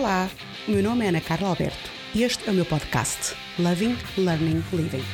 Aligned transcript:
Olá, 0.00 0.30
o 0.66 0.70
meu 0.70 0.82
nome 0.82 1.04
é 1.04 1.10
Ana 1.10 1.20
Carla 1.20 1.48
Alberto 1.48 1.90
e 2.14 2.22
este 2.22 2.48
é 2.48 2.50
o 2.50 2.54
meu 2.54 2.64
podcast 2.64 3.36
Loving, 3.58 3.98
Learning, 4.16 4.64
Living. 4.72 5.04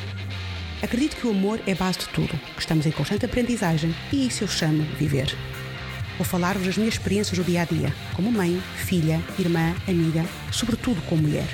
Acredito 0.81 1.17
que 1.17 1.27
o 1.27 1.31
amor 1.31 1.61
é 1.67 1.75
base 1.75 1.99
de 1.99 2.09
tudo, 2.11 2.39
que 2.55 2.61
estamos 2.61 2.87
em 2.87 2.93
constante 2.93 3.27
aprendizagem 3.27 3.93
e 4.13 4.29
isso 4.29 4.45
eu 4.45 4.49
chamo 4.49 4.85
viver. 4.97 5.37
Vou 6.17 6.25
falar-vos 6.25 6.65
das 6.65 6.77
minhas 6.77 6.95
experiências 6.95 7.37
do 7.37 7.43
dia 7.43 7.63
a 7.63 7.65
dia, 7.65 7.93
como 8.15 8.31
mãe, 8.31 8.63
filha, 8.77 9.21
irmã, 9.37 9.75
amiga, 9.89 10.25
sobretudo 10.53 11.03
como 11.09 11.23
mulher. 11.23 11.49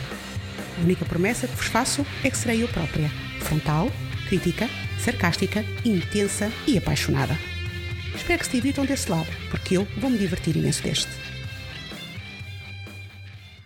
A 0.77 0.83
única 0.83 1.07
promessa 1.07 1.49
que 1.49 1.57
vos 1.57 1.69
faço 1.69 2.05
é 2.23 2.29
que 2.29 2.37
serei 2.37 2.63
eu 2.63 2.69
própria, 2.69 3.11
frontal, 3.41 3.91
crítica, 4.29 4.69
sarcástica, 5.03 5.65
intensa 5.87 6.53
e 6.67 6.77
apaixonada. 6.77 7.39
Espero 8.15 8.41
que 8.41 8.45
se 8.45 8.53
divirtam 8.53 8.85
desse 8.85 9.11
lado, 9.11 9.29
porque 9.51 9.79
eu 9.79 9.89
vou 9.97 10.11
me 10.11 10.19
divertir 10.19 10.55
imenso 10.55 10.83
deste. 10.83 11.32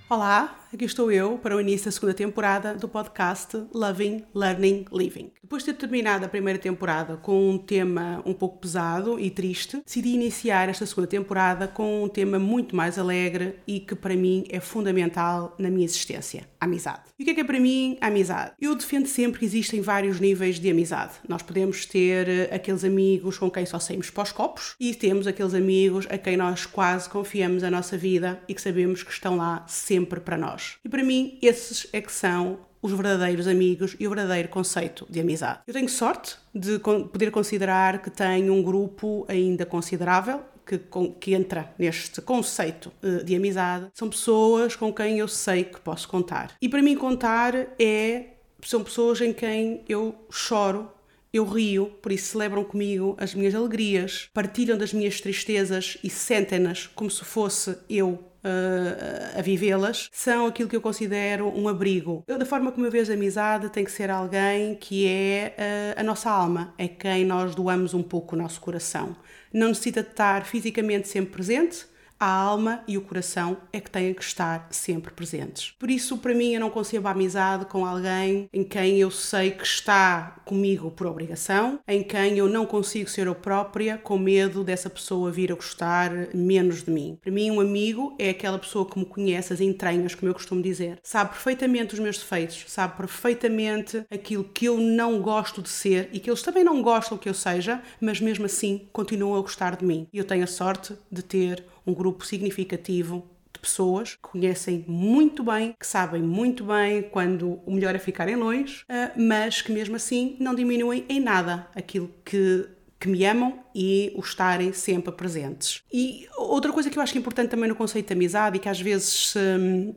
Olá, 0.09 0.55
aqui 0.77 0.85
estou 0.85 1.11
eu 1.11 1.39
para 1.39 1.57
o 1.57 1.61
início 1.61 1.87
da 1.87 1.91
segunda 1.91 2.13
temporada 2.13 2.75
do 2.75 2.87
podcast 2.87 3.65
Loving, 3.73 4.25
Learning, 4.35 4.85
Living. 4.93 5.33
Depois 5.43 5.65
de 5.65 5.73
ter 5.73 5.79
terminado 5.79 6.27
a 6.27 6.29
primeira 6.29 6.59
temporada 6.59 7.17
com 7.17 7.51
um 7.51 7.57
tema 7.57 8.23
um 8.27 8.35
pouco 8.35 8.59
pesado 8.59 9.19
e 9.19 9.31
triste, 9.31 9.81
decidi 9.87 10.11
iniciar 10.11 10.69
esta 10.69 10.85
segunda 10.85 11.07
temporada 11.07 11.67
com 11.67 12.05
um 12.05 12.09
tema 12.09 12.39
muito 12.39 12.77
mais 12.77 12.99
alegre 12.99 13.55
e 13.67 13.81
que 13.81 13.95
para 13.95 14.15
mim 14.15 14.45
é 14.51 14.61
fundamental 14.61 15.55
na 15.59 15.71
minha 15.71 15.85
existência: 15.87 16.47
a 16.61 16.67
amizade. 16.67 17.05
E 17.19 17.23
o 17.23 17.25
que 17.25 17.31
é 17.31 17.35
que 17.35 17.41
é 17.41 17.45
para 17.45 17.59
mim 17.59 17.97
a 18.01 18.09
amizade? 18.09 18.53
Eu 18.61 18.75
defendo 18.75 19.07
sempre 19.07 19.39
que 19.39 19.47
existem 19.47 19.81
vários 19.81 20.21
níveis 20.21 20.61
de 20.61 20.69
amizade. 20.69 21.13
Nós 21.27 21.41
podemos 21.41 21.87
ter 21.87 22.29
eh, 22.29 22.55
aqueles 22.55 22.85
amigos 22.85 23.39
com 23.39 23.51
quem 23.51 23.65
só 23.65 23.79
saímos 23.79 24.11
para 24.11 24.25
os 24.25 24.33
copos 24.33 24.75
e 24.79 24.95
temos 24.95 25.27
aqueles 25.27 25.55
amigos 25.55 26.07
a 26.11 26.19
quem 26.19 26.37
nós 26.37 26.67
quase 26.67 27.09
confiamos 27.09 27.65
a 27.65 27.71
nossa 27.71 27.97
vida 27.97 28.43
e 28.47 28.55
que 28.55 28.61
sabemos 28.61 29.03
que 29.03 29.13
estão 29.13 29.37
lá 29.37 29.65
sempre 29.67 30.21
para 30.21 30.37
nós. 30.37 30.66
E 30.85 30.89
para 30.89 31.03
mim, 31.03 31.39
esses 31.43 31.87
é 31.93 32.01
que 32.01 32.13
são 32.13 32.59
os 32.83 32.93
verdadeiros 32.93 33.49
amigos 33.49 33.97
e 33.99 34.07
o 34.07 34.11
verdadeiro 34.11 34.49
conceito 34.49 35.07
de 35.11 35.21
amizade. 35.21 35.61
Eu 35.67 35.75
tenho 35.75 35.89
sorte 35.89 36.37
de 36.55 36.79
poder 36.79 37.31
considerar 37.31 38.01
que 38.01 38.11
tenho 38.11 38.53
um 38.53 38.63
grupo 38.63 39.25
ainda 39.29 39.67
considerável 39.67 40.41
que, 40.67 40.81
que, 41.21 41.35
entra 41.35 41.73
neste 41.79 42.21
conceito 42.21 42.93
eh, 43.03 43.23
de 43.23 43.37
amizade 43.37 43.89
são 43.95 44.11
pessoas 44.11 44.75
com 44.75 44.93
quem 44.93 45.21
eu 45.21 45.29
sei 45.29 45.65
que 45.65 45.81
posso 45.81 46.09
contar. 46.09 46.57
E 46.61 46.69
para 46.69 46.83
mim, 46.83 46.97
contar 46.97 47.55
é. 47.79 48.33
São 48.65 48.83
pessoas 48.83 49.21
em 49.21 49.33
quem 49.33 49.85
eu 49.89 50.15
choro, 50.29 50.91
eu 51.33 51.45
rio, 51.45 51.87
por 52.03 52.11
isso 52.11 52.33
celebram 52.33 52.65
comigo 52.65 53.15
as 53.19 53.33
minhas 53.33 53.55
alegrias, 53.55 54.29
partilham 54.35 54.77
das 54.77 54.93
minhas 54.93 55.21
tristezas 55.21 55.99
e 56.03 56.11
sentem-nas 56.11 56.87
como 56.89 57.11
se 57.11 57.25
fosse 57.25 57.77
eu 57.89 58.25
uh, 58.47 59.39
a 59.39 59.43
vivê-las, 59.43 60.09
são 60.13 60.47
aquilo 60.47 60.69
que 60.69 60.77
eu 60.77 60.81
considero 60.81 61.49
um 61.49 61.69
abrigo. 61.69 62.25
Eu, 62.27 62.39
da 62.39 62.47
forma 62.47 62.71
como 62.71 62.87
eu 62.87 62.91
vejo 62.91 63.11
a 63.11 63.15
amizade, 63.15 63.69
tem 63.71 63.85
que 63.85 63.91
ser 63.91 64.11
alguém 64.11 64.75
que 64.77 65.07
é 65.07 65.55
uh, 65.97 66.01
a 66.01 66.03
nossa 66.03 66.31
alma, 66.31 66.73
é 66.79 66.87
quem 66.87 67.25
nós 67.25 67.55
doamos 67.55 67.93
um 67.93 68.03
pouco 68.03 68.37
o 68.37 68.39
nosso 68.39 68.61
coração. 68.61 69.17
Não 69.53 69.69
necessita 69.69 70.03
de 70.03 70.11
estar 70.11 70.45
fisicamente 70.45 71.09
sempre 71.09 71.33
presente, 71.33 71.87
a 72.19 72.27
alma 72.27 72.83
e 72.89 72.97
o 72.97 73.03
coração 73.03 73.59
é 73.73 73.81
que 73.81 73.91
têm 73.91 74.15
que 74.15 74.23
estar 74.23 74.69
sempre 74.71 75.13
presentes. 75.13 75.75
Por 75.79 75.91
isso, 75.91 76.17
para 76.19 76.35
mim, 76.35 76.55
eu 76.55 76.61
não 76.61 76.71
concebo 76.71 77.09
a 77.09 77.11
amizade 77.11 77.67
com 77.67 77.85
alguém 77.85 78.49
em 78.53 78.65
quem 78.65 78.99
eu 78.99 79.11
sei 79.11 79.51
que 79.51 79.65
está 79.65 80.37
comigo 80.45 80.91
por 80.91 81.07
obrigação, 81.07 81.81
em 81.87 82.03
quem 82.03 82.39
eu 82.39 82.49
não 82.49 82.65
consigo 82.67 83.11
ser 83.11 83.27
eu 83.27 83.35
própria 83.35 83.99
com 83.99 84.19
medo 84.19 84.65
dessa 84.65 84.89
pessoa 84.89 85.31
vir 85.31 85.53
a 85.53 85.55
gostar 85.55 86.11
menos 86.35 86.83
de 86.83 86.91
mim. 86.91 87.19
Para 87.21 87.33
mim, 87.33 87.51
um 87.51 87.61
amigo 87.61 88.15
é 88.19 88.31
aquela 88.31 88.59
pessoa 88.59 88.87
que 88.87 88.99
me 88.99 89.05
conhece 89.05 89.53
as 89.53 89.61
entranhas, 89.61 90.15
como 90.15 90.31
eu 90.31 90.35
costumo 90.35 90.63
dizer, 90.63 90.99
sabe 91.03 91.31
perfeitamente 91.31 91.95
os 91.95 92.01
meus 92.01 92.19
defeitos, 92.19 92.65
sabe 92.69 92.97
perfeitamente 92.97 94.05
aquilo 94.11 94.45
que 94.45 94.67
eu 94.67 94.79
não 94.79 95.21
gosto 95.21 95.61
de 95.61 95.69
ser 95.69 96.09
e 96.13 96.21
que 96.21 96.31
eles 96.31 96.43
também 96.43 96.65
não 96.65 96.81
gostam 96.83 97.19
que 97.19 97.29
eu 97.29 97.35
seja, 97.35 97.83
mas 98.01 98.21
mesmo 98.21 98.47
assim 98.47 98.89
continuam 98.93 99.37
a 99.37 99.41
gostar 99.41 99.77
de 99.77 99.85
mim. 99.85 100.09
E 100.13 100.19
eu 100.19 100.25
tenho 100.25 100.45
a 100.45 100.47
sorte 100.47 100.95
de 101.11 101.23
ter 101.23 101.65
um 101.87 101.95
grupo 101.95 102.27
significativo 102.27 103.27
de 103.53 103.61
pessoas 103.61 104.15
que 104.15 104.21
conhecem 104.23 104.85
muito 104.87 105.43
bem, 105.45 105.75
que 105.79 105.87
sabem 105.87 106.23
muito 106.23 106.65
bem 106.65 107.03
quando 107.03 107.61
o 107.65 107.71
melhor 107.71 107.95
é 107.95 107.99
ficarem 107.99 108.37
longe, 108.37 108.85
eh, 108.89 109.13
mas 109.17 109.63
que 109.63 109.73
mesmo 109.73 109.97
assim 109.97 110.37
não 110.39 110.55
diminuem 110.55 111.05
em 111.09 111.21
nada 111.21 111.69
aquilo 111.75 112.11
que 112.25 112.69
que 112.99 113.09
me 113.09 113.25
amam 113.25 113.61
e 113.75 114.13
o 114.17 114.21
estarem 114.21 114.73
sempre 114.73 115.13
presentes. 115.13 115.83
E 115.93 116.27
outra 116.37 116.73
coisa 116.73 116.89
que 116.89 116.99
eu 116.99 117.03
acho 117.03 117.15
é 117.15 117.19
importante 117.19 117.51
também 117.51 117.69
no 117.69 117.75
conceito 117.77 118.07
de 118.07 118.13
amizade 118.15 118.57
e 118.57 118.59
que 118.59 118.69
às 118.69 118.81
vezes 118.81 119.33
se, 119.33 119.95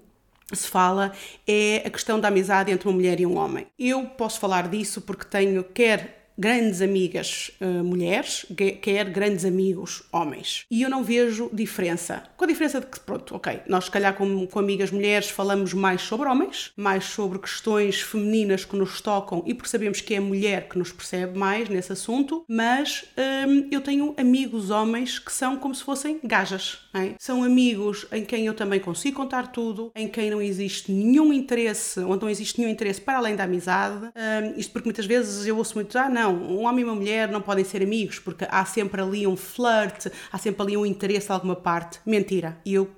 se 0.52 0.68
fala 0.68 1.14
é 1.48 1.84
a 1.86 1.90
questão 1.90 2.20
da 2.20 2.28
amizade 2.28 2.72
entre 2.72 2.88
uma 2.88 2.94
mulher 2.94 3.20
e 3.20 3.26
um 3.26 3.38
homem. 3.38 3.68
Eu 3.78 4.06
posso 4.06 4.40
falar 4.40 4.68
disso 4.68 5.02
porque 5.02 5.26
tenho 5.26 5.64
quer 5.64 6.19
grandes 6.40 6.82
amigas 6.82 7.52
uh, 7.60 7.84
mulheres, 7.84 8.46
quer 8.82 9.10
grandes 9.10 9.44
amigos 9.44 10.04
homens. 10.10 10.66
E 10.72 10.82
eu 10.82 10.90
não 10.90 11.04
vejo 11.04 11.50
diferença. 11.52 12.24
Com 12.38 12.46
a 12.46 12.48
diferença 12.48 12.80
de 12.80 12.88
que, 12.88 12.98
pronto, 13.02 13.36
ok, 13.36 13.60
nós 13.68 13.86
se 13.86 13.92
calhar 13.92 14.16
com, 14.16 14.48
com 14.48 14.58
amigas 14.58 14.90
mulheres 14.90 15.30
falamos 15.30 15.74
mais 15.74 16.02
sobre 16.02 16.30
homens, 16.30 16.72
mais 16.78 17.04
sobre 17.04 17.40
questões 17.40 18.00
femininas 18.00 18.64
que 18.64 18.78
nos 18.78 19.02
tocam 19.02 19.44
e 19.46 19.54
porque 19.54 19.70
sabemos 19.70 20.00
que 20.00 20.14
é 20.14 20.18
a 20.18 20.22
mulher 20.22 20.70
que 20.70 20.78
nos 20.78 20.94
percebe 20.94 21.38
mais 21.38 21.68
nesse 21.68 21.92
assunto, 21.92 22.46
mas 22.48 23.04
um, 23.46 23.68
eu 23.70 23.82
tenho 23.82 24.14
amigos 24.18 24.70
homens 24.70 25.20
que 25.20 25.34
são 25.34 25.58
como 25.58 25.76
se 25.76 25.84
fossem 25.84 26.22
gajas. 26.24 26.88
É? 26.94 27.16
São 27.20 27.44
amigos 27.44 28.08
em 28.14 28.24
quem 28.24 28.46
eu 28.46 28.54
também 28.54 28.80
consigo 28.80 29.18
contar 29.18 29.48
tudo, 29.52 29.92
em 29.94 30.08
quem 30.08 30.32
não 30.32 30.42
existe 30.42 30.90
nenhum 30.90 31.34
interesse, 31.34 32.00
onde 32.00 32.22
não 32.22 32.30
existe 32.30 32.58
nenhum 32.60 32.72
interesse 32.72 33.02
para 33.02 33.18
além 33.18 33.36
da 33.36 33.44
amizade. 33.44 34.06
Um, 34.06 34.58
isto 34.58 34.72
porque 34.72 34.88
muitas 34.88 35.06
vezes 35.06 35.46
eu 35.46 35.58
ouço 35.58 35.76
muito, 35.76 35.98
ah, 35.98 36.08
não 36.08 36.29
não, 36.30 36.60
um 36.60 36.66
homem 36.66 36.82
e 36.82 36.84
uma 36.84 36.96
mulher 36.96 37.30
não 37.30 37.42
podem 37.42 37.64
ser 37.64 37.82
amigos 37.82 38.20
porque 38.20 38.46
há 38.50 38.64
sempre 38.66 39.02
ali 39.02 39.26
um 39.26 39.36
flirt, 39.36 40.08
há 40.32 40.38
sempre 40.38 40.62
ali 40.62 40.78
um 40.78 40.86
interesse 40.86 41.28
de 41.28 41.34
alguma 41.34 41.56
parte. 41.56 42.00
Mentira. 42.06 42.58
E 42.66 42.74
eu 42.74 42.90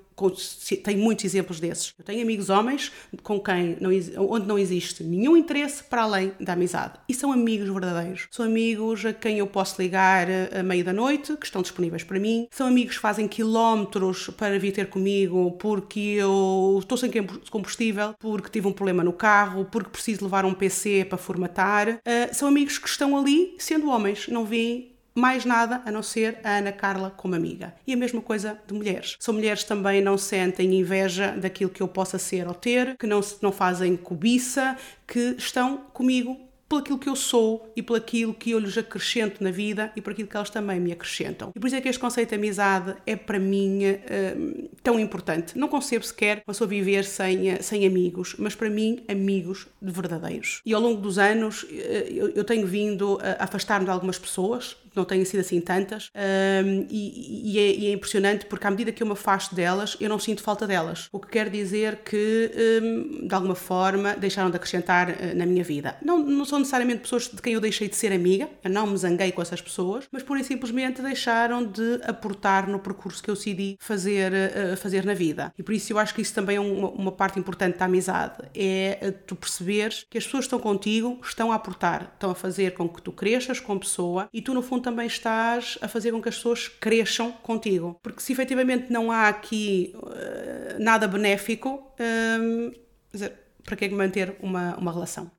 tenho 0.84 1.00
muitos 1.00 1.26
exemplos 1.26 1.60
desses. 1.60 1.94
Eu 1.98 2.06
tenho 2.06 2.22
amigos 2.22 2.50
homens 2.50 2.92
com 3.24 3.40
quem 3.40 3.78
não, 3.80 3.92
onde 4.30 4.48
não 4.48 4.58
existe 4.58 5.04
nenhum 5.04 5.36
interesse 5.36 5.84
para 5.84 6.04
além 6.04 6.32
da 6.40 6.54
amizade. 6.54 6.94
E 7.08 7.14
são 7.14 7.32
amigos 7.32 7.70
verdadeiros. 7.70 8.28
São 8.32 8.46
amigos 8.46 9.06
a 9.06 9.14
quem 9.14 9.40
eu 9.40 9.48
posso 9.48 9.82
ligar 9.82 10.28
a 10.54 10.64
meio 10.64 10.84
da 10.84 10.94
noite, 10.94 11.36
que 11.38 11.46
estão 11.46 11.62
disponíveis 11.62 12.04
para 12.04 12.20
mim. 12.20 12.48
São 12.52 12.68
amigos 12.68 12.96
que 12.96 13.02
fazem 13.02 13.28
quilómetros 13.28 14.30
para 14.38 14.58
vir 14.60 14.72
ter 14.72 14.88
comigo 14.88 15.52
porque 15.54 16.00
eu 16.00 16.78
estou 16.80 16.98
sem 16.98 17.12
combustível, 17.50 18.14
porque 18.20 18.50
tive 18.50 18.68
um 18.68 18.74
problema 18.74 19.04
no 19.04 19.14
carro, 19.14 19.66
porque 19.66 19.90
preciso 19.90 20.24
levar 20.24 20.46
um 20.46 20.54
PC 20.54 21.06
para 21.06 21.18
formatar. 21.18 21.90
Uh, 21.90 22.34
são 22.34 22.48
amigos 22.48 22.78
que 22.78 22.88
estão 22.88 23.18
ali 23.18 23.56
sendo 23.58 23.90
homens. 23.90 24.28
Não 24.28 24.46
vêm 24.46 24.91
mais 25.14 25.46
nada 25.46 25.82
a 25.86 25.92
não 25.92 26.02
ser 26.02 26.40
a 26.44 26.58
Ana 26.58 26.72
Carla 26.72 27.12
como 27.12 27.36
amiga. 27.36 27.74
E 27.86 27.94
a 27.94 27.98
mesma 27.98 28.22
coisa 28.22 28.60
de 28.68 28.74
mulheres. 28.74 29.18
São 29.20 29.34
mulheres 29.34 29.64
também 29.64 30.02
não 30.02 30.18
sentem 30.18 30.74
inveja 30.76 31.32
daquilo 31.32 31.70
que 31.70 31.82
eu 31.82 31.88
possa 31.88 32.18
ser 32.18 32.48
ou 32.48 32.54
ter, 32.54 32.96
que 32.98 33.08
não, 33.08 33.22
não 33.42 33.52
fazem 33.52 33.96
cobiça, 33.98 34.78
que 35.08 35.36
estão 35.38 35.78
comigo 35.94 36.52
por 36.72 36.80
aquilo 36.80 36.98
que 36.98 37.10
eu 37.10 37.18
sou 37.18 37.70
e 37.76 37.84
por 37.84 37.98
aquilo 37.98 38.34
que 38.34 38.52
eu 38.52 38.60
lhes 38.60 38.78
acrescento 38.78 39.44
na 39.44 39.52
vida 39.52 39.92
e 39.94 40.00
por 40.00 40.14
aquilo 40.14 40.30
que 40.30 40.38
elas 40.38 40.50
também 40.50 40.80
me 40.80 40.94
acrescentam. 40.94 41.52
E 41.54 41.60
por 41.60 41.68
isso 41.68 41.76
é 41.76 41.82
que 41.82 41.90
este 41.90 42.00
conceito 42.00 42.30
de 42.30 42.36
amizade 42.36 42.96
é 43.06 43.14
para 43.14 43.38
mim 43.38 43.82
uh, 43.84 44.70
tão 44.84 45.00
importante. 45.00 45.58
Não 45.58 45.68
concebo 45.68 46.06
sequer 46.06 46.38
uma 46.40 46.54
pessoa 46.54 46.68
viver 46.68 47.04
sem, 47.04 47.62
sem 47.62 47.86
amigos, 47.86 48.36
mas 48.38 48.56
para 48.56 48.70
mim, 48.70 49.04
amigos 49.08 49.68
de 49.82 49.92
verdadeiros. 49.92 50.62
E 50.66 50.74
ao 50.74 50.82
longo 50.82 51.02
dos 51.02 51.18
anos 51.18 51.64
uh, 51.64 51.68
eu, 51.68 52.30
eu, 52.30 52.44
tenho 52.44 52.66
vindo 52.66 53.20
a 53.22 53.44
afastar-me 53.44 53.86
de 53.86 53.92
algumas 53.92 54.18
pessoas, 54.18 54.78
não 54.96 55.06
têm 55.06 55.24
sido 55.24 55.40
assim 55.40 55.62
tantas, 55.62 56.10
um, 56.16 56.86
e, 56.90 57.54
e, 57.54 57.60
é, 57.60 57.76
e, 57.76 57.88
é, 57.88 57.92
impressionante 57.94 58.46
porque 58.46 58.68
à 58.68 58.72
medida 58.72 58.92
que 58.92 59.02
eu 59.02 59.08
me 59.08 59.14
afasto 59.14 59.56
delas, 59.56 59.96
eu 60.00 60.10
não 60.10 60.20
sinto 60.20 60.42
falta 60.42 60.68
delas. 60.68 61.08
O 61.12 61.20
que 61.20 61.30
quer 61.30 61.50
dizer 61.50 61.98
que, 62.04 62.52
um, 62.82 63.28
de 63.28 63.34
alguma 63.34 63.56
forma, 63.56 64.16
deixaram 64.16 64.50
de 64.50 64.58
acrescentar 64.58 65.10
uh, 65.10 65.36
na 65.36 65.46
minha 65.46 65.64
vida. 65.64 65.96
Não, 66.04 66.20
não 66.20 66.46
são 66.46 66.60
necessariamente 66.60 67.02
pessoas 67.02 67.28
de 67.28 67.42
quem 67.42 67.54
eu 67.54 67.62
deixei 67.62 67.88
de 67.88 67.96
ser 67.96 68.12
amiga, 68.12 68.50
eu 68.64 68.70
não 68.70 68.88
me 68.88 68.98
zanguei 68.98 69.32
com 69.32 69.42
essas 69.42 69.62
pessoas, 69.62 70.06
mas 70.12 70.24
pura 70.24 70.42
e 70.42 70.44
simplesmente 70.44 71.02
deixaram 71.02 71.66
de 71.66 72.02
aportar 72.04 72.68
no 72.68 72.80
percurso 72.80 73.24
que 73.24 73.30
eu 73.30 73.36
decidi 73.36 73.78
fazer, 73.80 74.32
uh, 74.32 74.71
fazer 74.76 75.06
na 75.06 75.14
vida. 75.14 75.54
E 75.58 75.64
por 75.64 75.74
isso 75.74 75.92
eu 75.94 76.00
acho 76.00 76.14
que 76.14 76.22
isso 76.22 76.34
também 76.34 76.58
é 76.58 76.60
uma, 76.60 76.90
uma 76.90 77.12
parte 77.12 77.40
importante 77.40 77.78
da 77.78 77.86
amizade, 77.86 78.44
é 78.56 79.12
tu 79.26 79.36
perceberes 79.36 80.06
que 80.10 80.18
as 80.18 80.26
pessoas 80.26 80.46
que 80.46 80.48
estão 80.48 80.60
contigo 80.60 81.20
estão 81.24 81.52
a 81.52 81.56
aportar, 81.56 82.12
estão 82.14 82.32
a 82.32 82.36
fazer 82.36 82.74
com 82.74 82.88
que 82.88 83.02
tu 83.02 83.12
cresças 83.12 83.60
como 83.60 83.80
pessoa 83.80 84.30
e 84.34 84.42
tu 84.42 84.54
no 84.54 84.62
fundo 84.62 84.84
também 84.84 85.08
estás 85.08 85.78
a 85.82 85.88
fazer 85.88 86.12
com 86.12 86.22
que 86.22 86.30
as 86.30 86.36
pessoas 86.36 86.68
cresçam 86.68 87.32
contigo. 87.32 88.00
Porque 88.02 88.22
se 88.22 88.32
efetivamente 88.32 88.92
não 88.92 89.12
há 89.12 89.28
aqui 89.28 89.94
uh, 89.96 90.82
nada 90.82 91.08
benéfico, 91.08 91.92
um, 92.40 92.72
dizer, 93.12 93.34
para 93.64 93.76
que 93.76 93.90
manter 93.90 94.36
uma, 94.42 94.76
uma 94.78 94.92
relação? 94.92 95.32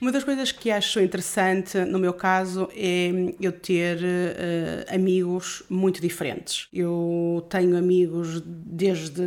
Uma 0.00 0.10
das 0.10 0.24
coisas 0.24 0.50
que 0.50 0.70
acho 0.70 0.98
interessante 1.00 1.78
no 1.84 1.98
meu 1.98 2.14
caso 2.14 2.68
é 2.74 3.10
eu 3.38 3.52
ter 3.52 3.98
uh, 3.98 4.94
amigos 4.94 5.62
muito 5.68 6.00
diferentes. 6.00 6.68
Eu 6.72 7.46
tenho 7.50 7.76
amigos 7.76 8.40
desde 8.44 9.22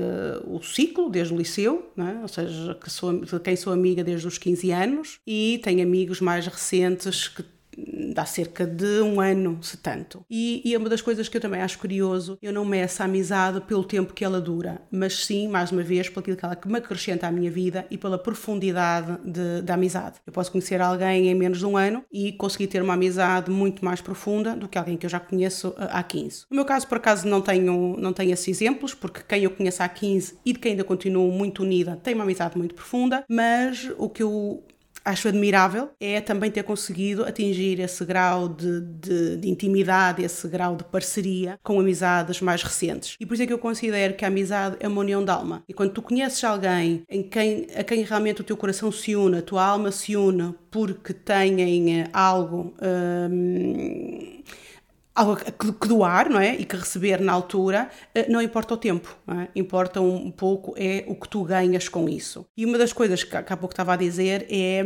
o 0.47 0.61
ciclo, 0.63 1.11
desde 1.11 1.31
o 1.31 1.37
liceu, 1.37 1.91
é? 1.97 2.21
ou 2.21 2.27
seja, 2.27 2.73
que 2.75 2.89
sou, 2.89 3.19
de 3.19 3.39
quem 3.39 3.55
sou 3.55 3.71
amiga 3.71 4.03
desde 4.03 4.27
os 4.27 4.39
15 4.39 4.71
anos, 4.71 5.19
e 5.27 5.61
tenho 5.63 5.83
amigos 5.83 6.19
mais 6.19 6.47
recentes 6.47 7.27
que 7.27 7.43
há 8.19 8.25
cerca 8.25 8.65
de 8.65 9.01
um 9.01 9.19
ano, 9.19 9.59
se 9.61 9.77
tanto. 9.77 10.25
E, 10.29 10.61
e, 10.65 10.73
é 10.73 10.77
uma 10.77 10.89
das 10.89 11.01
coisas 11.01 11.27
que 11.27 11.37
eu 11.37 11.41
também 11.41 11.61
acho 11.61 11.77
curioso, 11.79 12.37
eu 12.41 12.53
não 12.53 12.65
meço 12.65 13.01
a 13.01 13.05
amizade 13.05 13.61
pelo 13.61 13.83
tempo 13.83 14.13
que 14.13 14.23
ela 14.23 14.41
dura, 14.41 14.81
mas 14.91 15.25
sim, 15.25 15.47
mais 15.47 15.71
uma 15.71 15.83
vez, 15.83 16.09
pelo 16.09 16.19
aquilo 16.19 16.37
que 16.37 16.45
ela 16.45 16.57
me 16.65 16.77
acrescenta 16.77 17.27
à 17.27 17.31
minha 17.31 17.51
vida 17.51 17.85
e 17.91 17.97
pela 17.97 18.17
profundidade 18.17 19.17
de, 19.23 19.61
da 19.61 19.75
amizade. 19.75 20.15
Eu 20.25 20.33
posso 20.33 20.51
conhecer 20.51 20.81
alguém 20.81 21.27
em 21.27 21.35
menos 21.35 21.59
de 21.59 21.65
um 21.65 21.77
ano 21.77 22.03
e 22.11 22.31
conseguir 22.33 22.67
ter 22.67 22.81
uma 22.81 22.93
amizade 22.93 23.51
muito 23.51 23.83
mais 23.83 24.01
profunda 24.01 24.55
do 24.55 24.67
que 24.67 24.77
alguém 24.77 24.97
que 24.97 25.05
eu 25.05 25.09
já 25.09 25.19
conheço 25.19 25.73
eh, 25.77 25.87
há 25.91 26.01
15. 26.01 26.45
No 26.49 26.55
meu 26.55 26.65
caso, 26.65 26.87
por 26.87 26.97
acaso, 26.97 27.27
não 27.27 27.41
tenho, 27.41 27.95
não 27.97 28.13
tenho 28.13 28.31
esses 28.31 28.47
exemplos, 28.47 28.93
porque 28.93 29.21
quem 29.27 29.43
eu 29.43 29.51
conheço 29.51 29.83
há 29.83 29.89
15 29.89 30.37
e 30.45 30.53
de 30.53 30.59
quem 30.59 30.71
ainda 30.71 30.83
continuo 30.83 31.31
muito 31.31 31.63
unida 31.63 31.99
tem 32.01 32.13
uma 32.13 32.23
amizade 32.23 32.57
muito 32.57 32.75
profunda, 32.75 33.23
mas 33.29 33.89
o 33.97 34.09
que 34.09 34.23
eu 34.23 34.63
acho 35.03 35.27
admirável 35.27 35.89
é 35.99 36.21
também 36.21 36.49
ter 36.49 36.63
conseguido 36.63 37.23
atingir 37.23 37.79
esse 37.79 38.03
grau 38.05 38.47
de, 38.47 38.81
de, 38.81 39.37
de, 39.37 39.49
intimidade, 39.49 40.23
esse 40.23 40.47
grau 40.47 40.75
de 40.75 40.83
parceria 40.83 41.59
com 41.63 41.79
amizades 41.79 42.41
mais 42.41 42.63
recentes. 42.63 43.15
E 43.19 43.25
por 43.25 43.33
isso 43.33 43.43
é 43.43 43.47
que 43.47 43.53
eu 43.53 43.59
considero 43.59 44.13
que 44.13 44.25
a 44.25 44.27
amizade 44.27 44.77
é 44.79 44.87
uma 44.87 45.01
união 45.01 45.23
de 45.23 45.31
alma. 45.31 45.63
E 45.67 45.73
quando 45.73 45.91
tu 45.91 46.01
conheces 46.01 46.43
alguém 46.43 47.03
em 47.09 47.23
quem, 47.23 47.67
a 47.75 47.83
quem 47.83 48.03
realmente 48.03 48.41
o 48.41 48.43
teu 48.43 48.57
coração 48.57 48.91
se 48.91 49.15
une, 49.15 49.37
a 49.37 49.41
tua 49.41 49.65
alma 49.65 49.91
se 49.91 50.15
une 50.15 50.55
porque 50.71 51.13
têm 51.13 52.01
eh, 52.01 52.09
algo. 52.13 52.73
Hum, 52.81 54.43
que 55.79 55.87
doar, 55.87 56.29
não 56.29 56.39
é? 56.39 56.55
E 56.55 56.65
que 56.65 56.75
receber 56.75 57.21
na 57.21 57.31
altura, 57.31 57.89
eh, 58.15 58.25
não 58.29 58.41
importa 58.41 58.73
o 58.73 58.77
tempo, 58.77 59.15
é? 59.27 59.47
importa 59.55 60.01
um 60.01 60.31
pouco 60.31 60.73
é 60.75 61.03
o 61.07 61.15
que 61.15 61.29
tu 61.29 61.43
ganhas 61.43 61.87
com 61.87 62.09
isso. 62.09 62.45
E 62.57 62.65
uma 62.65 62.77
das 62.77 62.91
coisas 62.91 63.23
que 63.23 63.35
há 63.35 63.57
pouco 63.57 63.73
estava 63.73 63.93
a 63.93 63.95
dizer 63.95 64.47
é, 64.49 64.79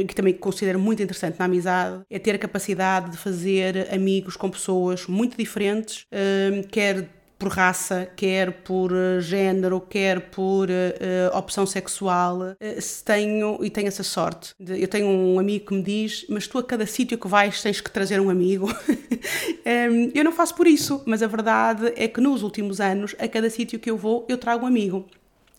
eh, 0.00 0.04
que 0.04 0.14
também 0.14 0.32
considero 0.32 0.78
muito 0.78 1.02
interessante 1.02 1.38
na 1.38 1.44
amizade, 1.44 2.02
é 2.08 2.18
ter 2.18 2.34
a 2.34 2.38
capacidade 2.38 3.10
de 3.10 3.18
fazer 3.18 3.92
amigos 3.92 4.36
com 4.36 4.50
pessoas 4.50 5.06
muito 5.06 5.36
diferentes, 5.36 6.06
eh, 6.10 6.64
quer 6.70 7.08
por 7.44 7.48
raça, 7.48 8.08
quer 8.16 8.62
por 8.62 8.90
género, 9.20 9.80
quer 9.80 10.30
por 10.30 10.68
uh, 10.70 11.36
opção 11.36 11.66
sexual, 11.66 12.38
uh, 12.38 12.80
se 12.80 13.04
tenho 13.04 13.58
e 13.62 13.68
tenho 13.68 13.88
essa 13.88 14.02
sorte. 14.02 14.54
De, 14.58 14.80
eu 14.80 14.88
tenho 14.88 15.06
um 15.08 15.38
amigo 15.38 15.66
que 15.66 15.74
me 15.74 15.82
diz: 15.82 16.24
Mas 16.28 16.46
tu 16.46 16.58
a 16.58 16.62
cada 16.62 16.86
sítio 16.86 17.18
que 17.18 17.28
vais 17.28 17.60
tens 17.60 17.80
que 17.80 17.90
trazer 17.90 18.20
um 18.20 18.30
amigo. 18.30 18.68
um, 19.66 20.10
eu 20.14 20.24
não 20.24 20.32
faço 20.32 20.54
por 20.54 20.66
isso, 20.66 21.02
mas 21.06 21.22
a 21.22 21.26
verdade 21.26 21.92
é 21.96 22.06
que 22.06 22.20
nos 22.20 22.42
últimos 22.42 22.80
anos, 22.80 23.14
a 23.18 23.26
cada 23.26 23.48
sítio 23.48 23.78
que 23.78 23.90
eu 23.90 23.96
vou, 23.96 24.26
eu 24.28 24.36
trago 24.36 24.64
um 24.64 24.68
amigo. 24.68 25.06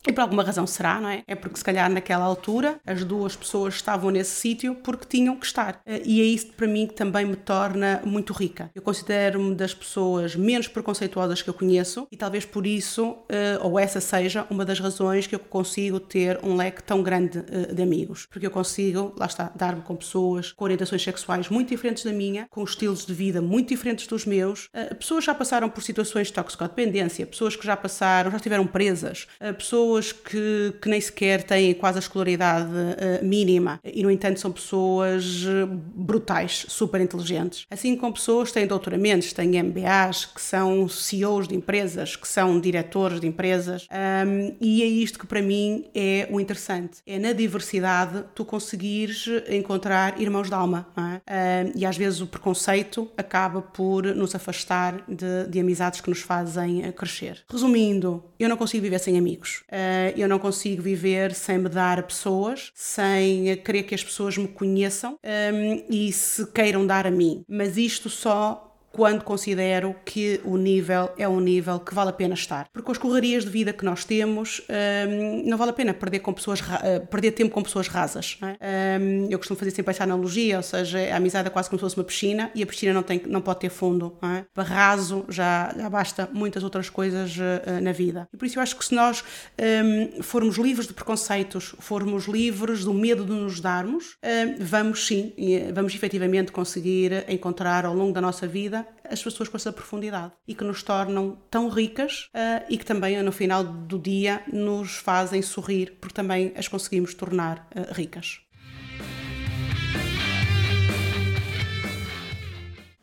E 0.07 0.13
por 0.13 0.21
alguma 0.21 0.43
razão 0.43 0.67
será, 0.67 1.01
não 1.01 1.09
é? 1.09 1.23
É 1.27 1.33
porque 1.33 1.57
se 1.57 1.63
calhar 1.63 1.89
naquela 1.89 2.23
altura 2.23 2.79
as 2.85 3.03
duas 3.03 3.35
pessoas 3.35 3.73
estavam 3.73 4.11
nesse 4.11 4.39
sítio 4.39 4.75
porque 4.75 5.05
tinham 5.07 5.35
que 5.35 5.45
estar. 5.45 5.81
Eh, 5.85 6.01
e 6.05 6.21
é 6.21 6.23
isso 6.23 6.47
para 6.53 6.67
mim 6.67 6.85
que 6.85 6.93
também 6.93 7.25
me 7.25 7.35
torna 7.35 8.01
muito 8.05 8.31
rica. 8.31 8.69
Eu 8.75 8.83
considero-me 8.83 9.55
das 9.55 9.73
pessoas 9.73 10.35
menos 10.35 10.67
preconceituosas 10.67 11.41
que 11.41 11.49
eu 11.49 11.53
conheço 11.53 12.07
e 12.11 12.17
talvez 12.17 12.45
por 12.45 12.67
isso, 12.67 13.17
eh, 13.29 13.57
ou 13.61 13.79
essa 13.79 13.99
seja, 13.99 14.45
uma 14.49 14.63
das 14.63 14.79
razões 14.79 15.25
que 15.25 15.33
eu 15.33 15.39
consigo 15.39 15.99
ter 15.99 16.39
um 16.43 16.55
leque 16.55 16.83
tão 16.83 17.01
grande 17.01 17.43
eh, 17.49 17.73
de 17.73 17.81
amigos. 17.81 18.27
Porque 18.27 18.45
eu 18.45 18.51
consigo, 18.51 19.15
lá 19.17 19.25
está, 19.25 19.51
dar-me 19.55 19.81
com 19.81 19.95
pessoas 19.95 20.51
com 20.51 20.65
orientações 20.65 21.01
sexuais 21.01 21.49
muito 21.49 21.69
diferentes 21.69 22.03
da 22.03 22.11
minha, 22.11 22.47
com 22.51 22.63
estilos 22.63 23.05
de 23.05 23.13
vida 23.13 23.41
muito 23.41 23.69
diferentes 23.69 24.05
dos 24.05 24.25
meus, 24.25 24.69
pessoas 24.97 25.23
que 25.23 25.27
já 25.27 25.35
passaram 25.35 25.69
por 25.69 25.81
situações 25.81 26.27
de 26.27 26.33
toxicodependência, 26.33 27.25
pessoas 27.25 27.55
que 27.55 27.65
já 27.65 27.75
passaram, 27.75 28.29
já 28.29 28.37
estiveram 28.37 28.67
presas, 28.67 29.27
pessoas 29.57 29.94
pessoas 29.95 30.11
que, 30.11 30.73
que 30.81 30.89
nem 30.89 30.99
sequer 30.99 31.43
têm 31.43 31.73
quase 31.73 31.97
a 31.97 31.99
escolaridade 31.99 32.69
uh, 32.69 33.25
mínima 33.25 33.79
e, 33.83 34.03
no 34.03 34.11
entanto, 34.11 34.39
são 34.39 34.51
pessoas 34.51 35.43
eh, 35.45 35.65
brutais, 35.67 36.65
super 36.67 36.99
inteligentes. 37.01 37.65
Assim 37.69 37.95
como 37.95 38.13
pessoas 38.13 38.49
que 38.49 38.55
têm 38.55 38.67
doutoramentos, 38.67 39.31
têm 39.33 39.61
MBAs, 39.61 40.25
que 40.25 40.41
são 40.41 40.87
CEOs 40.87 41.47
de 41.47 41.55
empresas, 41.55 42.15
que 42.15 42.27
são 42.27 42.59
diretores 42.59 43.19
de 43.19 43.27
empresas. 43.27 43.87
Um, 43.91 44.55
e 44.59 44.81
é 44.81 44.85
isto 44.85 45.19
que 45.19 45.27
para 45.27 45.41
mim 45.41 45.85
é 45.93 46.27
o 46.31 46.39
interessante. 46.39 46.97
É 47.05 47.19
na 47.19 47.33
diversidade 47.33 48.23
tu 48.33 48.43
conseguires 48.43 49.27
encontrar 49.49 50.19
irmãos 50.19 50.47
de 50.47 50.53
alma. 50.53 50.87
É? 51.27 51.65
Um, 51.65 51.79
e 51.79 51.85
às 51.85 51.97
vezes 51.97 52.21
o 52.21 52.27
preconceito 52.27 53.09
acaba 53.17 53.61
por 53.61 54.03
nos 54.03 54.35
afastar 54.35 55.03
de, 55.07 55.47
de 55.49 55.59
amizades 55.59 56.01
que 56.01 56.09
nos 56.09 56.21
fazem 56.21 56.83
eh, 56.83 56.91
crescer. 56.91 57.43
Resumindo, 57.49 58.23
eu 58.39 58.49
não 58.49 58.57
consigo 58.57 58.83
viver 58.83 58.99
sem 58.99 59.17
amigos. 59.17 59.63
Uh, 59.69 59.84
eu 60.15 60.27
não 60.27 60.39
consigo 60.39 60.81
viver 60.81 61.33
sem 61.33 61.57
me 61.57 61.69
dar 61.69 61.99
a 61.99 62.03
pessoas, 62.03 62.71
sem 62.73 63.55
querer 63.57 63.83
que 63.83 63.95
as 63.95 64.03
pessoas 64.03 64.37
me 64.37 64.47
conheçam 64.47 65.17
ehm, 65.23 65.83
e 65.89 66.11
se 66.11 66.45
queiram 66.51 66.85
dar 66.85 67.05
a 67.07 67.11
mim. 67.11 67.43
Mas 67.47 67.77
isto 67.77 68.09
só 68.09 68.64
quando 68.95 69.25
considero 69.25 69.93
que 70.05 70.39
o 70.45 70.55
nível 70.55 71.09
é 71.17 71.27
um 71.27 71.41
nível 71.41 71.81
que 71.81 71.93
vale 71.93 72.11
a 72.11 72.13
pena 72.13 72.33
estar. 72.33 72.69
Porque 72.71 72.85
com 72.85 72.93
as 72.93 72.97
correrias 72.97 73.43
de 73.43 73.49
vida 73.49 73.73
que 73.73 73.83
nós 73.83 74.05
temos, 74.05 74.61
um, 75.09 75.49
não 75.49 75.57
vale 75.57 75.71
a 75.71 75.73
pena 75.73 75.93
perder, 75.93 76.19
com 76.19 76.31
pessoas, 76.31 76.61
uh, 76.61 77.05
perder 77.11 77.31
tempo 77.31 77.53
com 77.53 77.61
pessoas 77.61 77.89
rasas. 77.89 78.37
É? 78.61 78.97
Um, 78.97 79.27
eu 79.29 79.37
costumo 79.37 79.59
fazer 79.59 79.71
sempre 79.71 79.91
essa 79.91 80.05
analogia, 80.05 80.55
ou 80.55 80.63
seja, 80.63 80.97
a 81.11 81.17
amizade 81.17 81.45
é 81.45 81.51
quase 81.51 81.69
como 81.69 81.77
se 81.77 81.81
fosse 81.81 81.97
uma 81.97 82.05
piscina 82.05 82.49
e 82.55 82.63
a 82.63 82.65
piscina 82.65 82.93
não, 82.93 83.03
tem, 83.03 83.21
não 83.27 83.41
pode 83.41 83.59
ter 83.59 83.69
fundo. 83.69 84.17
É? 84.23 84.45
Para 84.53 84.63
raso 84.63 85.25
já, 85.27 85.75
já 85.77 85.89
basta 85.89 86.29
muitas 86.31 86.63
outras 86.63 86.89
coisas 86.89 87.35
uh, 87.35 87.81
na 87.81 87.91
vida. 87.91 88.29
E 88.33 88.37
por 88.37 88.45
isso 88.45 88.57
eu 88.57 88.63
acho 88.63 88.77
que 88.77 88.85
se 88.85 88.95
nós 88.95 89.25
um, 89.59 90.23
formos 90.23 90.55
livres 90.55 90.87
de 90.87 90.93
preconceitos, 90.93 91.75
formos 91.79 92.27
livres 92.27 92.85
do 92.85 92.93
medo 92.93 93.25
de 93.25 93.33
nos 93.33 93.59
darmos, 93.59 94.15
vamos 94.59 95.05
sim, 95.05 95.33
vamos 95.73 95.93
efetivamente 95.93 96.51
conseguir 96.53 97.25
encontrar 97.27 97.85
ao 97.85 97.93
longo 97.93 98.13
da 98.13 98.21
nossa 98.21 98.47
vida 98.47 98.84
as 99.03 99.21
pessoas 99.21 99.49
com 99.49 99.57
essa 99.57 99.71
profundidade 99.71 100.33
e 100.47 100.55
que 100.55 100.63
nos 100.63 100.83
tornam 100.83 101.37
tão 101.49 101.69
ricas 101.69 102.29
uh, 102.33 102.65
e 102.69 102.77
que 102.77 102.85
também 102.85 103.21
no 103.21 103.31
final 103.31 103.63
do 103.63 103.99
dia 103.99 104.43
nos 104.51 104.95
fazem 104.97 105.41
sorrir 105.41 105.97
porque 105.99 106.15
também 106.15 106.53
as 106.55 106.67
conseguimos 106.67 107.13
tornar 107.13 107.67
uh, 107.75 107.93
ricas. 107.93 108.41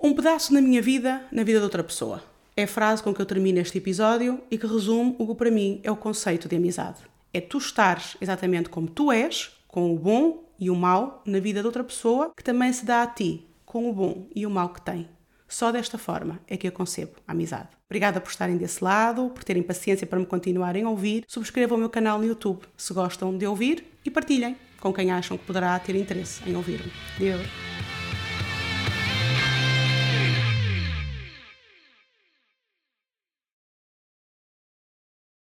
Um 0.04 0.14
pedaço 0.14 0.52
na 0.52 0.60
minha 0.60 0.82
vida, 0.82 1.24
na 1.30 1.44
vida 1.44 1.58
de 1.58 1.64
outra 1.64 1.84
pessoa. 1.84 2.22
É 2.56 2.64
a 2.64 2.68
frase 2.68 3.02
com 3.02 3.14
que 3.14 3.22
eu 3.22 3.26
termino 3.26 3.60
este 3.60 3.78
episódio 3.78 4.42
e 4.50 4.58
que 4.58 4.66
resume 4.66 5.14
o 5.18 5.26
que 5.26 5.34
para 5.36 5.50
mim 5.50 5.80
é 5.84 5.90
o 5.90 5.96
conceito 5.96 6.48
de 6.48 6.56
amizade. 6.56 6.98
É 7.32 7.40
tu 7.40 7.58
estares 7.58 8.16
exatamente 8.20 8.68
como 8.68 8.88
tu 8.88 9.12
és, 9.12 9.52
com 9.68 9.94
o 9.94 9.98
bom 9.98 10.44
e 10.58 10.68
o 10.68 10.74
mau 10.74 11.22
na 11.24 11.40
vida 11.40 11.60
de 11.60 11.66
outra 11.66 11.84
pessoa 11.84 12.32
que 12.36 12.44
também 12.44 12.72
se 12.72 12.84
dá 12.84 13.02
a 13.02 13.06
ti, 13.06 13.46
com 13.64 13.88
o 13.88 13.92
bom 13.92 14.26
e 14.34 14.44
o 14.44 14.50
mau 14.50 14.68
que 14.68 14.82
tem. 14.82 15.08
Só 15.52 15.70
desta 15.70 15.98
forma 15.98 16.40
é 16.48 16.56
que 16.56 16.66
eu 16.66 16.72
concebo 16.72 17.12
a 17.28 17.32
amizade. 17.32 17.68
Obrigada 17.84 18.22
por 18.22 18.30
estarem 18.30 18.56
desse 18.56 18.82
lado, 18.82 19.28
por 19.28 19.44
terem 19.44 19.62
paciência 19.62 20.06
para 20.06 20.18
me 20.18 20.24
continuarem 20.24 20.84
a 20.84 20.88
ouvir. 20.88 21.26
Subscrevam 21.28 21.76
o 21.76 21.80
meu 21.80 21.90
canal 21.90 22.18
no 22.18 22.24
YouTube 22.24 22.62
se 22.74 22.94
gostam 22.94 23.36
de 23.36 23.46
ouvir 23.46 23.84
e 24.02 24.10
partilhem 24.10 24.56
com 24.80 24.94
quem 24.94 25.12
acham 25.12 25.36
que 25.36 25.44
poderá 25.44 25.78
ter 25.78 25.94
interesse 25.94 26.42
em 26.48 26.56
ouvir-me. 26.56 26.90
Deus. 27.18 27.91